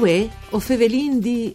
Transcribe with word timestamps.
Uè, 0.00 0.28
o 0.50 0.58
fevelin 0.58 1.20
di... 1.20 1.54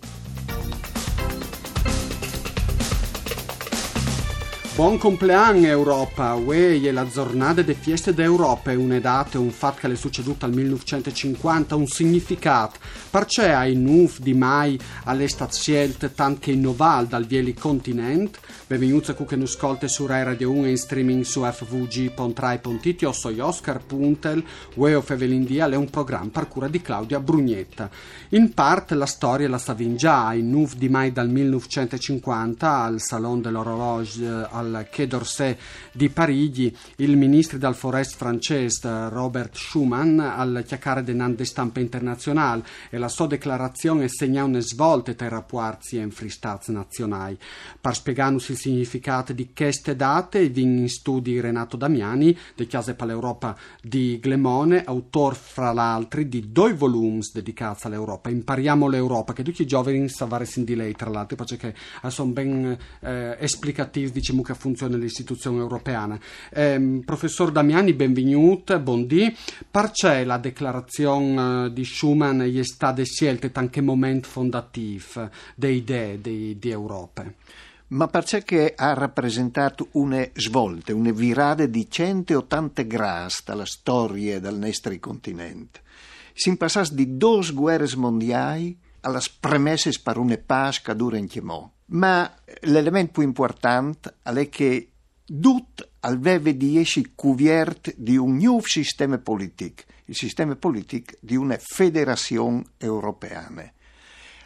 Buon 4.75 4.97
compleanno 4.97 5.67
Europa, 5.67 6.33
uè, 6.33 6.81
è 6.81 6.91
la 6.91 7.07
giornata 7.07 7.61
delle 7.61 7.75
feste 7.75 8.13
d'Europa, 8.13 8.71
è 8.71 8.75
una 8.75 8.99
data, 8.99 9.39
un 9.39 9.51
fatto 9.51 9.87
che 9.87 9.93
è 9.93 9.95
succeduto 9.95 10.43
al 10.43 10.51
1950, 10.51 11.77
un 11.77 11.87
significato, 11.87 12.77
perché 13.09 13.53
ai 13.53 13.77
9 13.77 14.15
di 14.19 14.33
mai 14.33 14.77
alle 15.05 15.29
state 15.29 15.53
scelte 15.53 16.13
tanto 16.13 16.49
innovare 16.49 17.07
dal 17.07 17.25
vieli 17.25 17.53
continente, 17.53 18.39
benvenuti 18.67 19.11
a 19.11 19.13
che 19.13 19.37
nos 19.37 19.53
ascolta 19.53 19.87
su 19.87 20.05
Rai 20.05 20.25
Radio 20.25 20.51
1 20.51 20.65
e 20.65 20.69
in 20.71 20.77
streaming 20.77 21.23
su 21.23 21.45
fvg.rai.it, 21.49 23.01
io 23.01 23.13
sono 23.13 23.45
Oscar 23.45 23.81
Puntel, 23.81 24.43
uè 24.73 24.97
o 24.97 25.01
Fevelindia, 25.01 25.69
è 25.69 25.75
un 25.75 25.89
programma 25.89 26.31
per 26.33 26.49
cura 26.49 26.67
di 26.67 26.81
Claudia 26.81 27.21
Brugnetta. 27.21 27.89
In 28.31 28.53
parte 28.53 28.93
la 28.93 29.05
storia 29.05 29.47
la 29.47 29.57
savin 29.57 29.95
già, 29.95 30.27
ai 30.27 30.43
9 30.43 30.75
di 30.75 30.89
mai 30.89 31.13
dal 31.13 31.29
1950 31.29 32.69
al 32.69 32.99
Salon 32.99 33.39
de 33.39 33.49
l'Horloge 33.51 34.47
al 34.51 34.64
al 34.65 34.87
Quai 34.91 35.07
d'Orsay 35.07 35.57
di 35.91 36.09
Parigi 36.09 36.75
il 36.97 37.15
ministro 37.17 37.57
del 37.57 37.75
Forest 37.75 38.15
francese 38.17 39.09
Robert 39.09 39.55
Schuman 39.55 40.19
al 40.19 40.63
chiacchiere 40.65 41.03
denante 41.03 41.45
stampa 41.45 41.79
internazionale 41.79 42.63
e 42.89 42.97
la 42.97 43.07
sua 43.07 43.27
dichiarazione 43.27 44.07
segna 44.07 44.43
una 44.43 44.59
svolta 44.59 45.13
tra 45.13 45.27
i 45.27 45.29
rapporti 45.29 45.97
in 45.97 46.11
Stati 46.27 46.71
nazionali. 46.71 47.37
Per 47.79 47.93
spiegarci 47.93 48.51
il 48.51 48.57
significato 48.57 49.33
di 49.33 49.51
queste 49.53 49.95
date, 49.95 50.49
vin 50.49 50.77
in 50.79 50.89
studi 50.89 51.39
Renato 51.39 51.77
Damiani, 51.77 52.37
di 52.55 52.67
Chiase 52.67 52.95
per 52.95 53.07
l'Europa 53.07 53.55
di 53.81 54.19
Glemone, 54.19 54.83
autore 54.83 55.35
fra 55.35 55.71
l'altro 55.71 56.23
di 56.23 56.51
due 56.51 56.73
volumi 56.73 57.21
dedicati 57.31 57.87
all'Europa. 57.87 58.29
Impariamo 58.29 58.87
l'Europa, 58.87 59.33
che 59.33 59.43
tutti 59.43 59.61
i 59.61 59.67
giovani 59.67 60.09
savare 60.09 60.45
sin 60.45 60.63
di 60.63 60.75
lei, 60.75 60.93
tra 60.93 61.09
l'altro, 61.09 61.35
perché 61.35 61.75
sono 62.07 62.31
ben 62.31 62.77
eh, 63.01 63.37
esplicativi, 63.39 64.11
diciamo 64.11 64.41
che 64.41 64.54
funziona 64.55 64.97
l'istituzione 64.97 65.59
europea. 65.59 66.17
Eh, 66.51 67.01
professor 67.05 67.51
Damiani, 67.51 67.93
benvenuto, 67.93 68.79
buondì. 68.79 69.35
Perché 69.69 70.23
la 70.23 70.37
dichiarazione 70.37 71.65
eh, 71.65 71.73
di 71.73 71.85
Schuman 71.85 72.41
è 72.41 72.63
stata 72.63 73.03
scelta 73.03 73.49
anche 73.53 73.81
momento 73.81 74.27
fondativo 74.27 75.29
delle 75.55 75.73
idee 75.73 76.21
di, 76.21 76.57
di 76.57 76.69
Europa? 76.69 77.25
ma 77.87 78.07
perché 78.07 78.73
ha 78.75 78.93
rappresentato 78.93 79.89
una 79.91 80.27
svolta, 80.33 80.95
una 80.95 81.11
virata 81.11 81.65
di 81.67 81.89
180 81.89 82.81
gradi 82.81 83.33
dalla 83.45 83.65
storia 83.65 84.39
del 84.39 84.55
nostro 84.55 84.97
continente. 84.99 85.81
Si 86.33 86.55
passò 86.57 86.81
di 86.91 87.15
due 87.15 87.51
guerre 87.53 87.87
mondiali 87.95 88.77
alle 89.01 89.21
premesse 89.39 89.91
per 90.01 90.17
una 90.17 90.37
pace 90.43 90.81
che 90.83 90.95
dura 90.95 91.17
in 91.17 91.27
Chiemò. 91.27 91.71
Ma 91.87 92.33
l'elemento 92.61 93.13
più 93.13 93.21
importante 93.21 94.15
è 94.21 94.49
che 94.49 94.89
tutto 95.23 95.89
aveva 96.01 96.51
di 96.51 96.79
essi 96.79 97.13
cuviert 97.13 97.93
di 97.95 98.17
un 98.17 98.37
nuovo 98.37 98.65
sistema 98.65 99.17
politico, 99.17 99.83
il 100.05 100.15
sistema 100.15 100.55
politico 100.55 101.15
di 101.19 101.35
una 101.35 101.57
federazione 101.59 102.63
europea. 102.77 103.51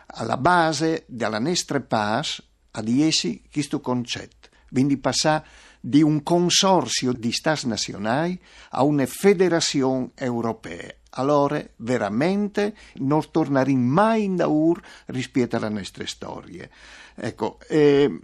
Alla 0.07 0.37
base 0.37 1.05
della 1.07 1.39
nostra 1.39 1.79
pace 1.79 2.43
a 2.71 2.81
di 2.81 3.03
essi 3.03 3.41
questo 3.51 3.79
concetto, 3.79 4.49
quindi 4.69 4.97
passare 4.97 5.45
di 5.79 6.01
un 6.01 6.23
consorzio 6.23 7.13
di 7.13 7.31
stati 7.31 7.67
nazionali 7.67 8.39
a 8.71 8.83
una 8.83 9.05
federazione 9.05 10.11
europea 10.15 10.93
allora 11.11 11.63
veramente 11.77 12.75
non 12.95 13.23
torneremo 13.29 13.93
mai 13.93 14.23
in 14.25 14.35
daur 14.35 14.81
rispetto 15.07 15.55
alle 15.55 15.69
nostre 15.69 16.05
storie. 16.05 16.69
Ecco, 17.15 17.57
eh, 17.67 18.19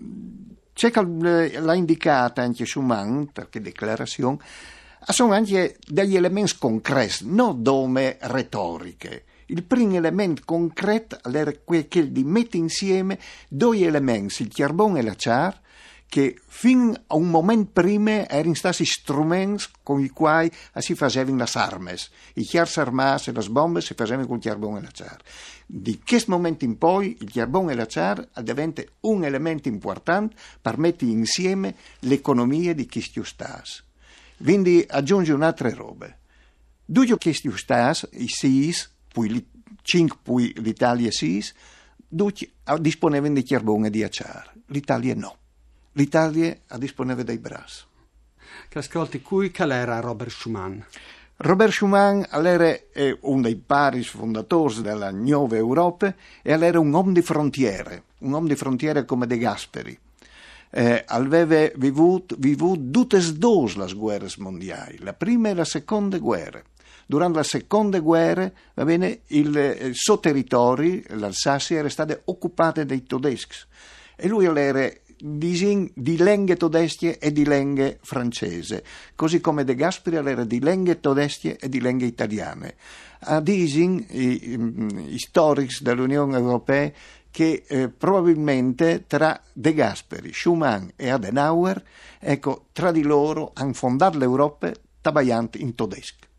c'è 0.73 0.91
l'ha 0.93 1.73
indicata 1.73 2.41
anche 2.41 2.65
Schumann, 2.65 3.23
perché 3.31 3.61
dichiarazione, 3.61 4.37
sono 5.07 5.33
anche 5.33 5.77
degli 5.87 6.15
elementi 6.15 6.57
concreti, 6.57 7.25
non 7.27 7.61
dome 7.61 8.17
retoriche. 8.21 9.23
Il 9.47 9.63
primo 9.63 9.95
elemento 9.95 10.41
concreto 10.43 11.19
è 11.21 11.63
quello 11.63 12.07
di 12.07 12.23
mettere 12.23 12.57
insieme 12.57 13.19
due 13.47 13.81
elementi, 13.81 14.41
il 14.41 14.51
carbone 14.51 14.99
e 14.99 15.03
la 15.03 15.13
char, 15.15 15.61
che 16.07 16.39
fin 16.45 16.95
a 17.07 17.15
un 17.15 17.29
momento 17.29 17.71
prima 17.73 18.27
erano 18.29 18.53
stati 18.53 18.85
strumenti 18.85 19.65
con 19.83 19.99
i 20.01 20.09
quali 20.09 20.49
si 20.77 20.95
facevano 20.95 21.37
le 21.37 21.49
armi. 21.53 21.91
I 22.35 22.43
chiars 22.43 22.77
armati 22.77 23.29
e 23.29 23.33
le 23.33 23.47
bombe 23.49 23.81
si 23.81 23.93
facevano 23.95 24.27
con 24.27 24.37
il 24.37 24.43
carbone 24.43 24.79
e 24.79 24.81
l'acciaio. 24.83 25.17
Di 25.65 25.99
questo 26.05 26.31
momento 26.31 26.63
in 26.63 26.77
poi 26.77 27.17
il 27.19 27.31
carbone 27.31 27.73
e 27.73 27.75
l'acciaio 27.75 28.29
diventa 28.41 28.81
un 29.01 29.25
elemento 29.25 29.67
importante 29.67 30.35
per 30.61 30.77
mettere 30.77 31.11
insieme 31.11 31.75
l'economia 32.01 32.73
di 32.73 32.87
questi 32.87 33.21
stati. 33.23 33.71
Quindi 34.37 34.85
aggiunge 34.87 35.33
un'altra 35.33 35.69
roba. 35.73 36.13
Due 36.85 37.17
questi 37.17 37.51
stati, 37.57 38.07
i 38.11 38.27
SIS, 38.27 38.91
poi 39.11 39.45
5 39.81 40.19
poi 40.21 40.53
l'Italia 40.57 41.11
SIS, 41.11 41.53
disponevano 42.79 43.33
di 43.33 43.43
carbone 43.43 43.87
e 43.87 43.89
di 43.89 44.03
acciaio. 44.03 44.51
L'Italia 44.67 45.15
no 45.15 45.37
l'Italia 45.95 46.57
a 46.67 46.77
disponere 46.77 47.23
dei 47.23 47.37
bras. 47.37 47.85
Che 48.67 48.79
ascolti, 48.79 49.21
cui 49.21 49.51
qual 49.51 49.71
era 49.71 49.99
Robert 49.99 50.29
Schuman? 50.29 50.85
Robert 51.37 51.71
Schuman 51.71 52.25
era 52.31 52.77
uno 53.21 53.41
dei 53.41 53.55
pari 53.55 54.03
fondatori 54.03 54.81
della 54.81 55.11
nuova 55.11 55.55
Europa 55.55 56.13
e 56.41 56.51
era 56.51 56.79
un 56.79 56.91
uomo 56.91 57.11
di 57.11 57.21
frontiere, 57.21 58.03
un 58.19 58.31
uomo 58.31 58.47
di 58.47 58.55
frontiere 58.55 59.05
come 59.05 59.27
De 59.27 59.37
Gasperi. 59.37 59.97
Eh, 60.69 61.03
aveva 61.07 61.69
vissuto, 61.75 62.35
vissuto 62.37 62.89
tutte 62.91 63.17
e 63.17 63.33
due 63.33 63.71
le 63.75 63.93
guerre 63.93 64.27
mondiali, 64.37 64.97
la 64.99 65.13
prima 65.13 65.49
e 65.49 65.53
la 65.53 65.65
seconda 65.65 66.17
guerra. 66.17 66.61
Durante 67.05 67.37
la 67.37 67.43
seconda 67.43 67.99
guerra, 67.99 68.51
va 68.73 68.83
bene, 68.83 69.21
il, 69.27 69.55
il 69.55 69.95
suo 69.95 70.19
territorio, 70.19 71.01
l'Alsassia, 71.09 71.77
era 71.77 71.89
stato 71.89 72.19
occupato 72.25 72.83
dai 72.83 73.03
tedeschi 73.03 73.57
e 74.15 74.27
lui 74.27 74.45
era 74.45 74.89
di 75.17 76.17
lenghe 76.17 76.55
tedesche 76.55 77.17
e 77.17 77.31
di 77.31 77.45
lenghe 77.45 77.99
francese, 78.01 78.83
così 79.15 79.39
come 79.39 79.63
De 79.63 79.75
Gasperi 79.75 80.17
era 80.17 80.43
di 80.43 80.59
lenghe 80.59 80.99
tedesche 80.99 81.57
e 81.57 81.69
di 81.69 81.79
lenghe 81.79 82.05
italiane. 82.05 82.75
A 83.27 83.39
disin 83.39 84.05
i, 84.09 85.13
i 85.13 85.19
storici 85.19 85.83
dell'Unione 85.83 86.37
Europea 86.37 86.91
che 87.31 87.63
eh, 87.67 87.89
probabilmente 87.89 89.05
tra 89.07 89.41
De 89.51 89.73
Gasperi, 89.73 90.31
Schumann 90.31 90.87
e 90.95 91.09
Adenauer, 91.09 91.83
ecco, 92.19 92.67
tra 92.71 92.91
di 92.91 93.01
loro 93.01 93.51
hanno 93.53 93.73
fondato 93.73 94.17
l'Europa 94.17 94.71
tabayant 95.01 95.55
in 95.57 95.75
tedesco 95.75 96.33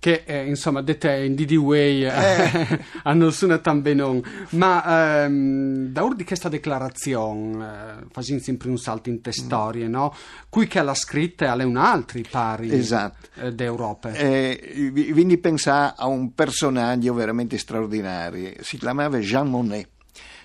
che 0.00 0.22
eh, 0.26 0.46
insomma 0.46 0.80
dette 0.80 1.24
in 1.24 1.34
Didi 1.34 1.56
Way 1.56 2.04
eh. 2.04 2.84
hanno 3.02 3.30
suonato 3.30 3.62
tan 3.62 3.82
non 3.96 4.22
ma 4.50 5.24
ehm, 5.24 5.86
da 5.86 6.04
ora 6.04 6.14
di 6.14 6.24
questa 6.24 6.48
dichiarazione 6.48 7.64
eh, 7.64 8.06
facendo 8.12 8.42
sempre 8.42 8.68
un 8.68 8.78
salto 8.78 9.08
in 9.08 9.20
te 9.20 9.32
storie 9.32 9.88
mm. 9.88 9.90
no? 9.90 10.14
qui 10.48 10.68
che 10.68 10.80
l'ha 10.82 10.94
scritta 10.94 11.52
è 11.52 11.64
un 11.64 11.76
altro 11.76 12.20
pari 12.30 12.72
esatto. 12.72 13.28
eh, 13.40 13.52
d'Europa 13.52 14.12
eh, 14.12 14.92
quindi 15.12 15.36
pensare 15.38 15.94
a 15.96 16.06
un 16.06 16.32
personaggio 16.32 17.12
veramente 17.14 17.58
straordinario 17.58 18.52
si 18.60 18.78
chiamava 18.78 19.18
Jean 19.18 19.48
Monnet 19.48 19.88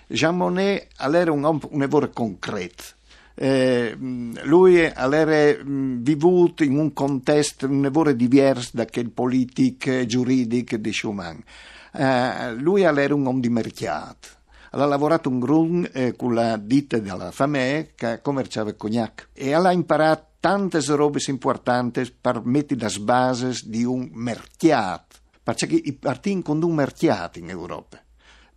Jean 0.07 0.35
Monnet 0.35 0.87
era 0.97 1.31
un, 1.31 1.43
un 1.43 1.79
lavoro 1.79 2.09
concreto 2.09 2.83
eh, 3.35 3.95
lui 3.97 4.77
era 4.77 5.55
vissuto 5.63 6.63
in 6.63 6.77
un 6.77 6.93
contesto 6.93 7.65
un 7.65 7.81
lavoro 7.81 8.11
diverso 8.13 8.71
da 8.73 8.85
quel 8.85 9.09
politico 9.09 10.05
giuridico 10.05 10.77
di 10.77 10.93
Schumann. 10.93 11.37
Eh, 11.93 12.53
lui 12.55 12.81
era 12.81 13.13
un 13.13 13.25
uomo 13.25 13.39
di 13.39 13.49
mercato. 13.49 14.27
Ha 14.71 14.85
lavorato 14.85 15.29
un 15.29 15.39
grun 15.39 15.87
eh, 15.91 16.15
con 16.15 16.33
la 16.33 16.57
ditta 16.57 16.97
della 16.97 17.31
famiglia 17.31 17.85
che 17.95 18.21
commerciava 18.21 18.73
cognac 18.73 19.29
e 19.33 19.53
ha 19.53 19.71
imparato 19.71 20.31
tante 20.39 20.79
robe 20.87 21.19
importanti 21.27 22.11
per 22.19 22.41
mettere 22.43 22.89
le 22.89 22.99
basi 22.99 23.69
di 23.69 23.83
un 23.83 24.09
mercato. 24.13 25.17
Perché 25.43 25.81
partiamo 25.99 26.41
con 26.41 26.63
un 26.63 26.73
mercato 26.73 27.37
in 27.37 27.49
Europa. 27.49 28.01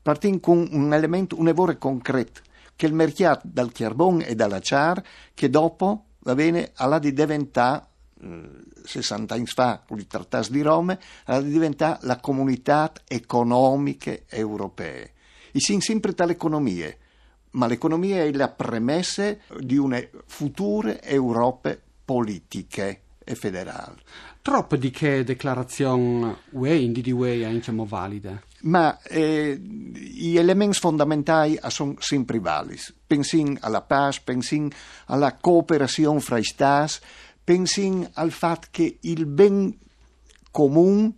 Partiamo 0.01 0.39
con 0.39 0.69
un 0.71 0.95
elemento, 0.95 1.39
un 1.39 1.47
lavoro 1.47 1.77
concreto 1.77 2.41
che 2.77 2.87
il 2.87 2.93
mercato 2.93 3.43
dal 3.45 3.73
carbone 3.73 4.27
e 4.27 4.35
dalla 4.35 4.61
char 4.61 5.03
che 5.35 5.51
dopo 5.51 6.05
va 6.21 6.35
bene 6.35 6.73
alla 6.75 6.99
di 6.99 7.13
diventare 7.13 7.87
eh, 8.21 8.49
60 8.85 9.35
anni 9.35 9.47
fa 9.47 9.83
con 9.87 9.99
i 9.99 10.07
trattati 10.07 10.53
di 10.53 10.63
Roma 10.63 10.97
alla 11.25 11.41
di 11.41 11.51
diventare 11.51 11.99
la 12.03 12.21
comunità 12.21 12.93
economica 13.09 14.17
europea 14.29 15.05
e 15.53 15.61
si 15.61 15.81
sempre 15.81 16.15
tra 16.15 16.27
le 16.27 16.33
economie 16.33 16.99
ma 17.57 17.67
l'economia 17.67 18.23
è 18.23 18.33
la 18.33 18.51
premessa 18.51 19.35
di 19.59 19.77
una 19.77 20.01
futura 20.27 21.03
Europa 21.03 21.77
politiche 22.05 23.01
e 23.25 23.35
federale. 23.35 23.97
Troppo 24.41 24.77
di 24.77 24.91
che 24.91 25.25
declarazione 25.25 26.37
UE 26.51 26.77
in 26.77 26.93
DDUE 26.93 27.43
è 27.43 27.51
diciamo 27.51 27.85
valide? 27.85 28.45
Ma 28.63 29.01
eh, 29.03 29.61
gli 30.17 30.39
elementi 30.39 30.79
fondamentali 30.79 31.59
sono 31.69 31.95
sempre 31.99 32.39
validi. 32.41 32.81
Pensin 33.07 33.57
alla 33.61 33.83
pace, 33.83 34.23
pensin 34.25 34.71
alla 35.07 35.37
cooperazione 35.37 36.21
fra 36.21 36.43
stati, 36.43 36.95
pensin 37.45 38.09
al 38.15 38.31
fatto 38.31 38.69
che 38.71 38.99
il 39.03 39.27
ben 39.27 39.77
comune 40.51 41.15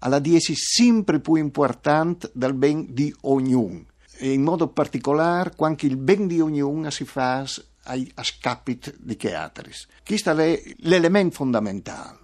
alla 0.00 0.18
dieci 0.18 0.54
sempre 0.54 1.20
più 1.20 1.36
importante 1.36 2.30
del 2.34 2.54
ben 2.54 2.86
di 2.92 3.14
ognuno. 3.22 3.86
E 4.18 4.32
in 4.32 4.42
modo 4.42 4.68
particolare 4.68 5.52
quando 5.56 5.86
il 5.86 5.96
ben 5.96 6.26
di 6.26 6.40
ognuno 6.40 6.90
si 6.90 7.04
fa 7.04 7.38
a 7.84 8.22
scapito 8.22 8.92
di 8.98 9.16
che 9.16 9.34
altri. 9.34 9.72
Questo 10.04 10.36
è 10.36 10.62
l'elemento 10.78 11.36
fondamentale 11.36 12.20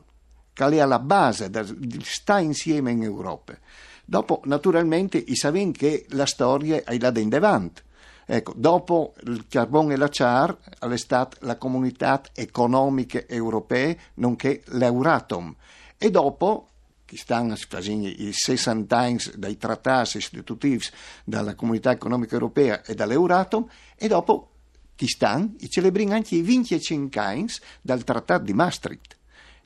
che 0.58 0.64
è 0.64 0.81
alla 0.81 0.98
base 0.98 1.50
del 1.50 2.02
sta 2.02 2.40
insieme 2.40 2.90
in 2.90 3.04
Europa. 3.04 3.56
Dopo, 4.10 4.40
naturalmente, 4.44 5.19
i 5.19 5.37
sapete 5.37 5.72
che 5.72 6.06
la 6.16 6.25
storia 6.25 6.82
è 6.82 6.99
là 6.99 7.12
in 7.16 7.28
davanti. 7.28 7.82
Ecco, 8.25 8.55
dopo 8.56 9.12
il 9.25 9.44
carbone 9.46 9.93
e 9.93 9.96
l'acciar, 9.99 10.56
è 10.78 10.96
stata 10.96 11.37
la 11.40 11.58
comunità 11.58 12.22
economica 12.32 13.26
europea, 13.26 13.94
nonché 14.14 14.62
l'Euratom. 14.69 15.55
E 15.99 16.10
dopo, 16.10 16.69
che 17.05 17.19
stanno 17.19 17.55
i 17.55 18.31
60 18.32 18.96
anni 18.96 19.19
dai 19.34 19.58
trattati 19.58 20.16
istitutivi 20.16 20.87
della 21.25 21.55
comunità 21.55 21.90
economica 21.90 22.32
europea 22.32 22.82
e 22.84 22.94
dall'Euratom, 22.94 23.69
e 23.94 24.08
dopo 24.08 24.52
chi 24.94 25.06
stanno, 25.06 25.52
celebrano 25.69 26.14
anche 26.14 26.34
i 26.34 26.40
25 26.40 27.20
anni 27.20 27.46
dal 27.82 28.05
trattato 28.05 28.44
di 28.44 28.55
Maastricht. 28.55 29.19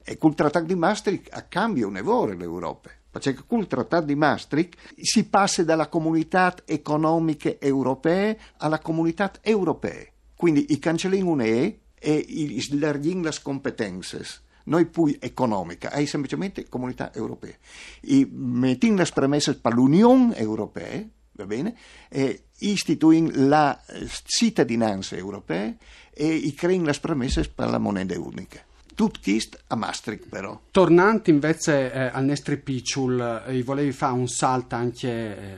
E 0.03 0.19
col 0.19 0.35
trattato 0.35 0.65
di 0.65 0.75
Maastricht 0.75 1.47
cambia 1.47 1.87
un'evore 1.87 2.35
l'Europa. 2.35 2.91
Perché 3.12 3.35
con 3.47 3.61
il 3.61 3.67
trattato 3.67 4.06
di 4.06 4.14
Maastricht 4.14 4.79
si 4.97 5.29
passa 5.29 5.62
dalla 5.62 5.88
comunità 5.88 6.55
economica 6.64 7.55
europea 7.59 8.35
alla 8.56 8.79
comunità 8.79 9.31
europea. 9.43 10.06
Quindi 10.35 10.73
i 10.73 10.79
cancellini 10.79 11.23
un'E 11.23 11.79
e 11.99 12.14
i 12.14 12.67
le 12.70 13.32
competenze. 13.43 14.25
Noi 14.64 14.87
poi 14.87 15.19
economica, 15.20 15.91
è 15.91 16.05
semplicemente 16.06 16.69
comunità 16.69 17.12
europea. 17.12 17.55
I 18.03 18.26
mettin 18.32 18.94
le 18.97 19.09
premesse 19.12 19.58
per 19.58 19.75
l'Unione 19.75 20.35
Europea, 20.37 21.05
va 21.32 21.47
bene, 21.47 21.76
e 22.08 22.44
istituin 22.61 23.49
la 23.49 23.79
cittadinanza 24.25 25.17
europea 25.17 25.75
e 26.15 26.55
crein 26.56 26.85
le 26.85 26.97
premesse 26.99 27.47
per 27.49 27.69
la 27.69 27.79
moneta 27.79 28.19
unica. 28.19 28.65
Tutkist 29.03 29.65
a 29.67 29.75
Maastricht 29.75 30.29
però. 30.29 30.61
Tornando 30.71 31.29
invece 31.31 31.93
eh, 31.93 32.03
al 32.13 32.25
nostro 32.25 32.57
picciul, 32.57 33.43
eh, 33.49 33.61
volevi 33.65 33.91
fare 33.91 34.13
un 34.13 34.29
salto 34.29 34.77
anche, 34.77 35.09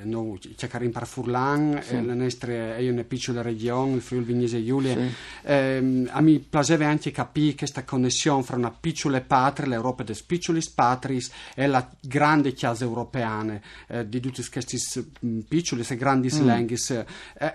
eh, 0.00 0.04
noi 0.04 0.40
cercare 0.56 0.88
per 0.88 1.06
Furlan, 1.06 1.78
sì. 1.82 1.96
eh, 1.96 2.02
la 2.02 2.14
nostra 2.14 2.76
è 2.76 2.88
una 2.88 3.04
piccola 3.04 3.42
regione, 3.42 3.96
il 3.96 4.00
Friuli 4.00 4.24
Vignese 4.24 4.64
Giulia, 4.64 4.94
sì. 4.94 5.14
eh, 5.42 6.06
a 6.08 6.20
me 6.22 6.38
piaceva 6.38 6.86
anche 6.86 7.10
capire 7.10 7.54
questa 7.54 7.84
connessione 7.84 8.42
fra 8.42 8.56
una 8.56 8.70
piccola 8.70 9.20
patria, 9.20 9.68
l'Europa 9.68 10.04
des 10.04 10.22
piccolis 10.22 10.70
patris 10.70 11.30
e 11.54 11.66
la 11.66 11.86
grande 12.00 12.54
chiesa 12.54 12.84
europeana 12.84 13.60
eh, 13.88 14.08
di 14.08 14.20
tutti 14.20 14.42
questi 14.48 14.78
mm, 15.26 15.40
piccoli 15.40 15.84
e 15.86 15.96
grandi 15.96 16.30
mm. 16.34 16.46
lenghis. 16.46 16.90
Eh, 16.92 17.04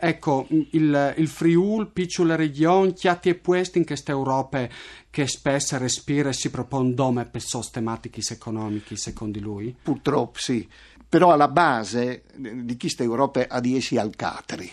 ecco, 0.01 0.45
il, 0.49 1.15
il 1.17 1.27
Friuli, 1.27 1.89
piccola 1.91 2.35
regione, 2.35 2.93
chi 2.93 3.07
ha 3.07 3.19
puesto 3.41 3.79
in 3.79 3.85
questa 3.85 4.11
Europa 4.11 4.67
che 5.09 5.27
spesso 5.27 5.77
respira 5.77 6.29
e 6.29 6.33
si 6.33 6.49
propone 6.49 6.93
dome 6.93 7.25
per 7.25 7.41
tematiche 7.71 8.21
economiche, 8.29 8.95
secondo 8.95 9.39
lui? 9.39 9.75
Purtroppo 9.81 10.37
sì, 10.37 10.67
però 11.07 11.31
alla 11.31 11.47
base 11.47 12.23
di 12.35 12.77
questa 12.77 13.03
Europa 13.03 13.45
ha 13.47 13.59
di 13.59 13.75
essi 13.75 13.97
al 13.97 14.15
Catri. 14.15 14.71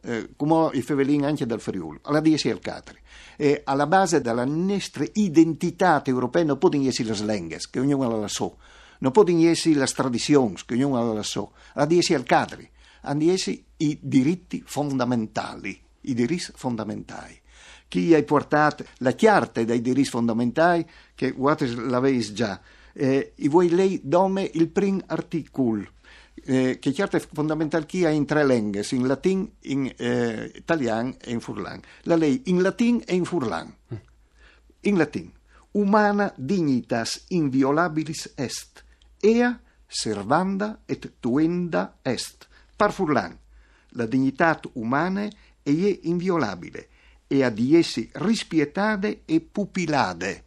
Eh, 0.00 0.30
come 0.36 0.70
i 0.74 0.82
fevelin 0.82 1.24
anche 1.24 1.46
dal 1.46 1.60
Friuli, 1.60 1.98
alla 2.02 2.20
di 2.20 2.34
essi 2.34 2.50
al 2.50 2.60
Catri. 2.60 2.98
E 3.36 3.62
alla 3.64 3.86
base 3.86 4.20
della 4.20 4.44
nostra 4.44 5.04
identità 5.14 6.02
europea 6.04 6.44
non 6.44 6.58
possono 6.58 6.86
essere 6.86 7.08
le 7.08 7.14
slengues, 7.14 7.70
che 7.70 7.80
ognuno 7.80 8.20
la 8.20 8.28
so, 8.28 8.58
non 8.98 9.12
possono 9.12 9.42
essere 9.46 9.76
le 9.76 9.86
tradizioni, 9.86 10.54
che 10.66 10.74
ognuno 10.74 11.12
la 11.12 11.22
so, 11.22 11.52
alla 11.74 11.86
di 11.86 11.98
essi 11.98 12.14
al 12.14 12.24
Catri, 12.24 12.68
hanno 13.02 13.18
di 13.18 13.64
i 13.78 13.98
diritti 14.02 14.62
fondamentali, 14.64 15.80
i 16.02 16.14
diritti 16.14 16.52
fondamentali 16.54 17.40
chi 17.88 18.14
ha 18.14 18.22
portato 18.22 18.84
la 18.98 19.12
chiarta 19.12 19.64
dei 19.64 19.80
diritti 19.80 20.10
fondamentali, 20.10 20.86
che 21.14 21.32
voi 21.32 21.56
l'avete 21.74 22.32
già. 22.32 22.60
Eh, 22.92 23.32
e 23.34 23.48
voi 23.48 23.70
lei 23.70 24.00
dome 24.02 24.48
il 24.54 24.68
primo 24.68 25.00
articolo, 25.06 25.86
eh, 26.44 26.78
che 26.80 26.90
chiarta 26.90 27.18
fondamentale 27.18 27.86
chi 27.86 28.04
ha 28.04 28.10
in 28.10 28.26
tre 28.26 28.46
lingue, 28.46 28.86
in 28.90 29.06
latino, 29.06 29.50
in 29.62 29.92
eh, 29.96 30.52
italiano 30.54 31.16
e 31.20 31.32
in 31.32 31.40
furlan. 31.40 31.80
La 32.02 32.16
lei 32.16 32.42
in 32.46 32.60
latino 32.60 33.00
e 33.04 33.14
in 33.14 33.24
furlan. 33.24 33.74
In 34.80 34.96
latino. 34.96 35.32
Umana 35.72 36.32
dignitas 36.36 37.24
inviolabilis 37.28 38.32
est, 38.34 38.82
ea 39.20 39.60
servanda 39.86 40.80
et 40.86 41.12
tuenda 41.20 41.98
est. 42.02 42.48
Par 42.76 42.92
furlan. 42.92 43.36
La 43.90 44.06
dignità 44.06 44.60
umana 44.74 45.28
è 45.62 45.98
inviolabile 46.02 46.88
e 47.28 47.44
a 47.44 47.50
di 47.50 47.76
essi 47.76 48.08
rispietate 48.14 49.20
e 49.24 49.40
pupilade. 49.40 50.44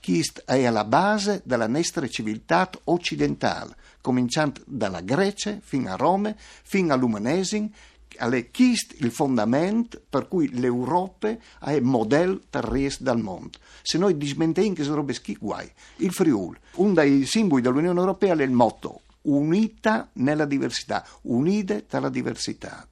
Chist 0.00 0.42
è 0.44 0.64
alla 0.64 0.84
base 0.84 1.42
della 1.44 1.66
nostra 1.66 2.06
civiltà 2.08 2.70
occidentale, 2.84 3.74
cominciando 4.00 4.60
dalla 4.64 5.00
Grecia 5.00 5.58
fino 5.62 5.90
a 5.90 5.96
Roma, 5.96 6.34
fino 6.36 6.92
all'umanesimo, 6.92 7.70
è 8.16 8.50
chist 8.50 8.94
il 8.98 9.10
fondamento 9.10 10.00
per 10.08 10.28
cui 10.28 10.48
l'Europa 10.52 11.36
è 11.58 11.80
modello 11.80 12.40
per 12.48 12.64
il 12.64 12.70
resto 12.70 13.04
del 13.04 13.18
mondo. 13.18 13.58
Se 13.82 13.98
noi 13.98 14.16
dismentiamo 14.16 14.72
che 14.72 14.84
robe 14.84 15.14
schi 15.14 15.36
guai, 15.36 15.70
il 15.96 16.12
Friuli, 16.12 16.56
uno 16.74 16.92
dei 16.92 17.26
simboli 17.26 17.62
dell'Unione 17.62 17.98
Europea 17.98 18.36
è 18.36 18.42
il 18.42 18.50
motto 18.50 19.00
unita 19.22 20.10
nella 20.14 20.44
diversità, 20.44 21.04
unite 21.22 21.86
tra 21.86 22.00
la 22.00 22.08
diversità. 22.08 22.86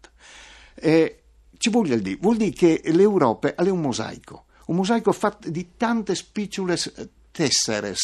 E 0.75 1.22
ci 1.63 1.71
vuol 1.71 2.01
dire? 2.01 2.19
Vuol 2.21 2.39
dire 2.39 2.51
che 2.51 2.83
l'Europa 2.87 3.55
è 3.55 3.69
un 3.69 3.81
mosaico, 3.81 4.47
un 4.67 4.75
mosaico 4.75 5.13
fatto 5.13 5.49
di 5.49 5.77
tante 5.77 6.17
piccole 6.33 6.75
eh, 6.75 7.09
tessere, 7.31 7.95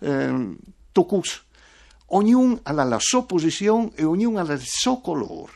eh, 0.00 0.56
tocus. 0.90 1.44
Ognuno 2.06 2.58
ha 2.64 2.72
la 2.72 2.98
sua 2.98 3.24
posizione 3.24 3.92
e 3.94 4.02
ognuno 4.02 4.40
ha 4.40 4.52
il 4.52 4.60
suo 4.60 5.00
colore. 5.00 5.52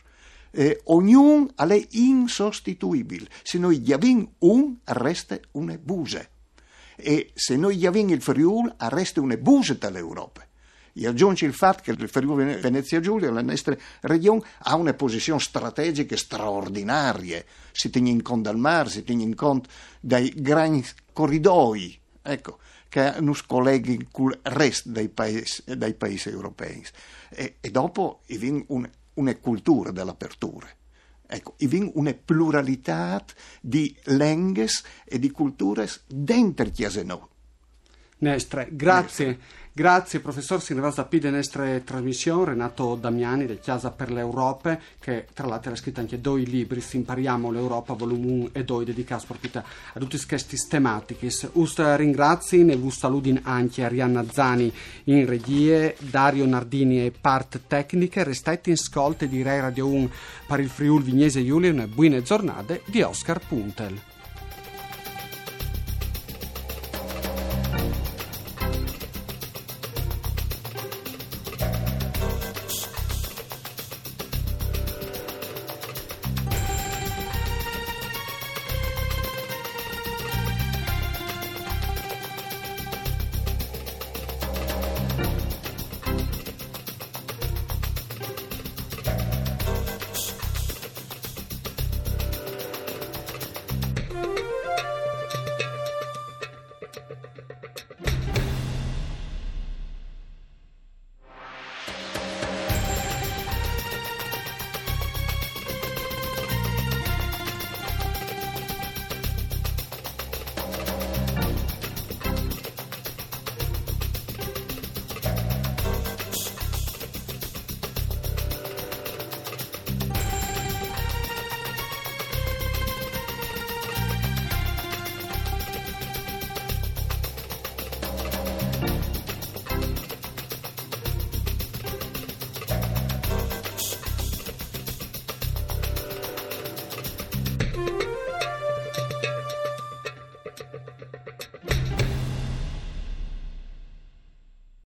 Eh, 0.51 0.79
ognuno 0.85 1.49
è 1.53 1.87
insostituibile. 1.89 3.27
Se 3.43 3.57
noi 3.57 3.79
gli 3.79 3.91
abbiamo 3.91 4.31
un, 4.39 4.77
resta 4.85 5.37
una 5.51 5.77
buse. 5.77 6.29
E 6.95 7.31
se 7.33 7.57
noi 7.57 7.75
gli 7.75 7.85
abbiamo 7.85 8.13
il 8.13 8.21
Friuli, 8.21 8.71
resta 8.77 9.19
una 9.19 9.35
buse 9.35 9.77
dall'Europa. 9.77 10.47
E 10.93 11.07
aggiunge 11.07 11.45
il 11.45 11.53
fatto 11.53 11.81
che 11.83 11.91
il 11.91 12.09
Friuli 12.09 12.59
Venezia 12.59 12.99
Giulia, 12.99 13.31
la 13.31 13.41
nostra 13.41 13.75
regione, 14.01 14.41
ha 14.59 14.75
una 14.75 14.93
posizione 14.93 15.39
strategica 15.39 16.15
straordinaria. 16.15 17.43
Si 17.71 17.89
tiene 17.89 18.09
in 18.09 18.21
conto 18.21 18.49
del 18.49 18.59
mare, 18.59 18.89
si 18.89 19.03
tiene 19.03 19.23
in 19.23 19.35
conto 19.35 19.69
dei 19.99 20.33
grandi 20.35 20.85
corridoi, 21.13 21.99
ecco, 22.21 22.59
che 22.89 23.15
nos 23.19 23.45
colleghi 23.45 24.07
con 24.11 24.31
il 24.31 24.39
resto 24.43 24.89
dei 24.89 25.09
paesi, 25.09 25.63
dei 25.65 25.93
paesi 25.93 26.29
europei. 26.29 26.83
E, 27.29 27.57
e 27.61 27.71
dopo 27.71 28.21
viene 28.27 28.63
un, 28.67 28.89
una 29.13 29.35
cultura 29.35 29.91
dell'apertura. 29.91 30.67
Ecco, 31.31 31.53
viene 31.57 31.91
una 31.93 32.13
pluralità 32.13 33.23
di 33.61 33.95
lingue 34.05 34.67
e 35.05 35.19
di 35.19 35.29
culture 35.29 35.87
dentro 36.07 36.67
chiese 36.71 37.03
noi. 37.03 37.27
Nestre, 38.19 38.67
grazie. 38.71 39.25
Nestre. 39.25 39.59
Grazie 39.79 40.19
professor 40.19 40.61
Sinevas 40.61 41.01
P 41.07 41.19
delle 41.19 41.37
nostre 41.37 41.83
trasmissioni, 41.85 42.43
Renato 42.43 42.95
Damiani 42.95 43.45
del 43.45 43.59
Chiasa 43.61 43.91
per 43.91 44.11
l'Europa, 44.11 44.77
che 44.99 45.27
tra 45.33 45.47
l'altro 45.47 45.71
ha 45.71 45.75
scritto 45.77 46.01
anche 46.01 46.19
due 46.19 46.41
libri, 46.41 46.83
Impariamo 46.91 47.49
l'Europa, 47.49 47.93
volume 47.93 48.25
1 48.25 48.49
e 48.51 48.65
2, 48.65 48.83
dedicati 48.83 49.25
proprio 49.25 49.63
a 49.93 49.99
tutti 49.99 50.19
questi 50.25 50.57
tematici. 50.67 51.47
Us 51.53 51.95
ringrazio, 51.95 52.61
ne 52.61 52.75
vus 52.75 52.97
saludin 52.97 53.39
anche 53.43 53.85
Arianna 53.85 54.25
Zani 54.29 54.69
in 55.05 55.25
regie, 55.25 55.95
Dario 55.99 56.45
Nardini 56.45 57.05
e 57.05 57.11
part 57.11 57.61
tecniche, 57.65 58.25
restate 58.25 58.71
in 58.71 58.77
scolte 58.77 59.29
di 59.29 59.41
Rai 59.41 59.61
Radio 59.61 59.87
1 59.87 60.09
per 60.45 60.59
il 60.59 60.67
Friuli 60.67 61.05
Vignese 61.05 61.45
Giulia, 61.45 61.71
una 61.71 61.87
buona 61.87 62.21
giornata 62.21 62.77
di 62.85 63.01
Oscar 63.01 63.39
Puntel. 63.39 64.08